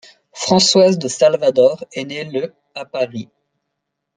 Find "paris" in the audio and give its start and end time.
2.85-3.29